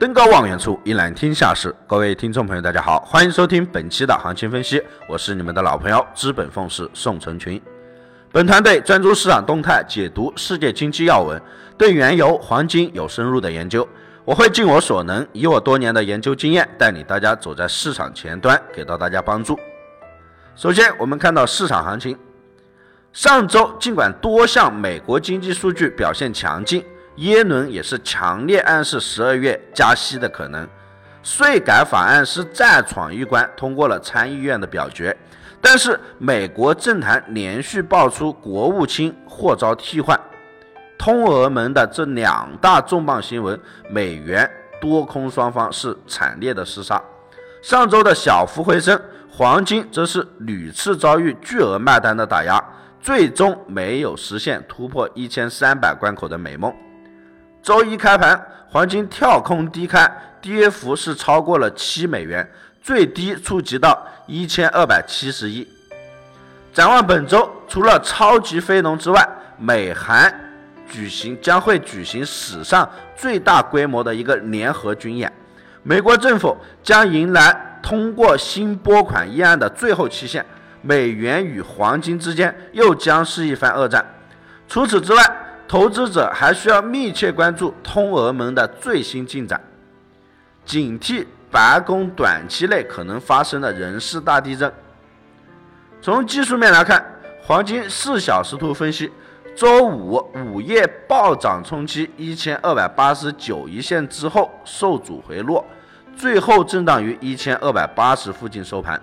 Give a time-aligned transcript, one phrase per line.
[0.00, 1.76] 登高望远处，一览天下事。
[1.86, 7.60] 各位听众朋友，大家好，欢迎收听本期的行情分析，我是你们的老朋友资本奉仕宋成群。
[8.32, 11.38] 本团队专注市场动态，解读世界经济要闻，
[11.76, 13.86] 对原油、黄金有深入的研究。
[14.24, 19.60] 我会尽我所能，以我多年的研究经验，带领大家走在市场前端，给到大家帮助。
[20.56, 22.16] 首先，我们看到市场行情，
[23.12, 26.82] 上周尽管多项美国经济数据表现强劲。
[27.20, 30.66] 耶伦也是强烈暗示十二月加息的可能，
[31.22, 35.14] 税改法案是再闯一关，通过了参议院的表决。
[35.60, 40.18] 但是美国政坛连续爆出国务卿或遭替换、
[40.98, 44.50] 通俄门的这两大重磅新闻，美元
[44.80, 47.02] 多空双方是惨烈的厮杀。
[47.60, 48.98] 上周的小幅回升，
[49.30, 52.64] 黄金则是屡次遭遇巨额卖单的打压，
[52.98, 56.74] 最终没有实现突破一千三百关口的美梦。
[57.62, 60.10] 周一开盘，黄金跳空低开，
[60.40, 62.48] 跌幅是超过了七美元，
[62.82, 65.66] 最低触及到一千二百七十一。
[66.72, 70.32] 展望本周，除了超级非农之外，美韩
[70.88, 75.30] 举行将会举行史上最大规模的一个联合军演，
[75.82, 80.44] 美国政府将迎来通过新拨款议案的最后期限，
[80.80, 84.04] 美元与黄金之间又将是一番恶战。
[84.68, 85.36] 除此之外，
[85.70, 89.60] 投资者还需要密切关注通俄门的最新进展，
[90.64, 94.72] 警惕白宫短期内可能发生的人事大地震。
[96.02, 97.00] 从技术面来看，
[97.40, 99.12] 黄金四小时图分析，
[99.54, 105.64] 周五午夜暴涨冲击一千二百八十九一线之后受阻回落，
[106.16, 109.00] 最后震荡于一千二百八十附近收盘。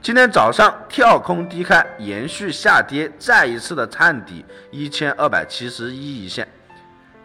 [0.00, 6.46] 今天早上跳空低开，延续下跌，再一次的探底一千二百七十一一线。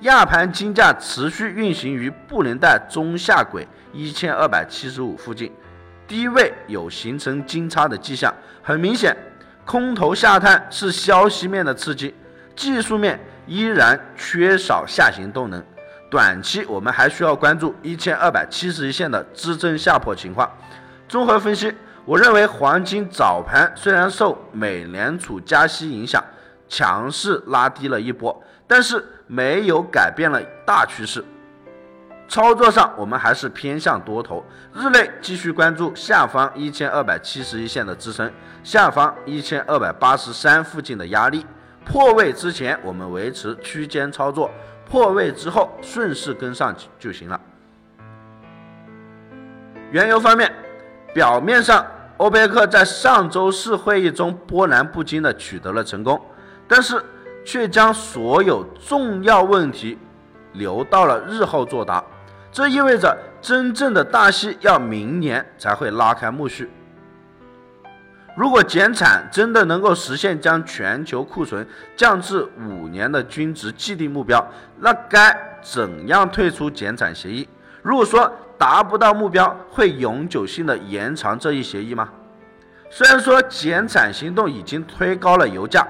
[0.02, 5.52] 亚盘金价持续运行于布林带中下轨一千二百七十五附近，
[6.08, 8.34] 低位有形成金叉的迹象。
[8.64, 9.16] 很明显，
[9.66, 12.14] 空头下探是消息面的刺激，
[12.56, 15.64] 技术面依然缺少下行动能。
[16.10, 20.52] 短期我们还需要关注一千二百七十一线的支撑下破情况。
[21.08, 21.72] 综合分析。
[22.06, 26.22] 我认为黄金早盘虽然受美联储加息影响，
[26.68, 31.24] 强势拉低了一波，但是没有改变了大趋势。
[32.28, 34.44] 操作上，我们还是偏向多头，
[34.74, 38.30] 日内继续关注下方一千二百七十一线的支撑，
[38.64, 41.46] 下方一千二百八十三附近的压力。
[41.86, 44.50] 破位之前，我们维持区间操作；
[44.90, 47.40] 破位之后，顺势跟上就行了。
[49.92, 50.52] 原油方面。
[51.14, 51.86] 表面上，
[52.18, 56.20] 欧佩克在上周四会议中波澜不惊地取得了成功，
[56.68, 57.02] 但是
[57.46, 59.98] 却将所有重要问题
[60.54, 62.04] 留到了日后作答。
[62.52, 66.70] 这意味着真正的大戏要明年才会拉开幕序。
[68.36, 74.44] 如果减产真的能够实现将全球库存降至五年的均值既定目标，
[74.80, 77.48] 那该怎样退出减产协议？
[77.84, 78.32] 如果说，
[78.64, 82.08] 达不到目标会永久性的延长这一协议吗？
[82.90, 85.86] 虽然说减产行动已经推高了油价，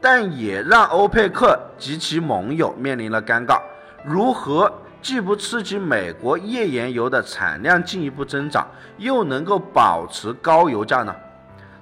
[0.00, 3.60] 但也让欧佩克及其盟友面临了尴尬。
[4.04, 4.68] 如何
[5.00, 8.66] 既不刺激美国页岩油的产量进一步增长，
[8.96, 11.14] 又能够保持高油价呢？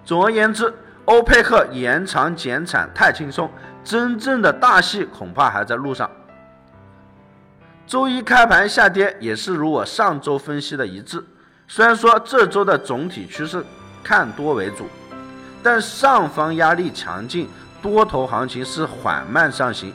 [0.05, 0.71] 总而言之，
[1.07, 3.51] 欧佩克延长减产太轻松，
[3.83, 6.11] 真正的大戏恐怕还在路上。
[7.87, 11.23] 周一开盘下跌，也是如我上周分析的一致。
[11.69, 13.63] 虽然说这周的总体趋势
[14.03, 14.89] 看多为主，
[15.63, 17.47] 但上方压力强劲，
[17.83, 19.93] 多头行情是缓慢上行。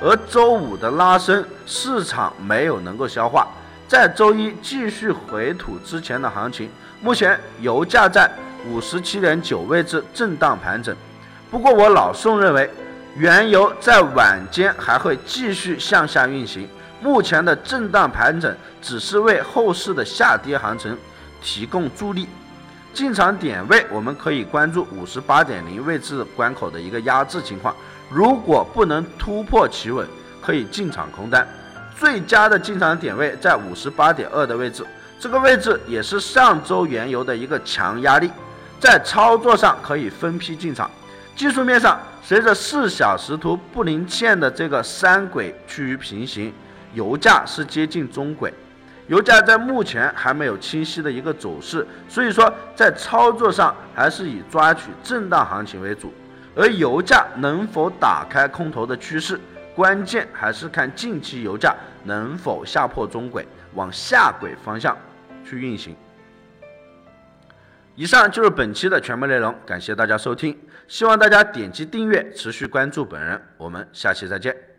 [0.00, 3.48] 而周五的拉升，市场没有能够消化，
[3.88, 6.70] 在周一继续回吐之前的行情。
[7.00, 8.30] 目前油价在
[8.68, 10.94] 五十七点九位置震荡盘整。
[11.50, 12.70] 不过我老宋认为，
[13.16, 16.68] 原油在晚间还会继续向下运行。
[17.02, 20.96] 目前的震荡盘整只是为后市的下跌行情
[21.42, 22.28] 提供助力，
[22.94, 27.74] 进场点位我们可以关注五十八点零位置关口的一个压制情况，
[28.08, 30.06] 如果不能突破企稳，
[30.40, 31.46] 可以进场空单。
[31.98, 34.86] 最佳的进场点位在五十八点二的位置，
[35.18, 38.30] 这个位置也是上周原油的一个强压力，
[38.78, 40.88] 在操作上可以分批进场。
[41.34, 46.52] 技术面上，随着四小时图布林线的这个三轨趋于平行。
[46.94, 48.52] 油价是接近中轨，
[49.08, 56.12] 油价在目前还没有清晰的一个走势，所以说在操作上还是以抓取震荡行情为主。
[56.54, 59.40] 而油价能否打开空头的趋势，
[59.74, 61.74] 关键还是看近期油价
[62.04, 64.94] 能否下破中轨，往下轨方向
[65.44, 65.96] 去运行。
[67.94, 70.58] 以上就是本期的全部内容，感谢大家收听，
[70.88, 74.71] 希望大家点击订阅，持续关注本人，我们下期再见。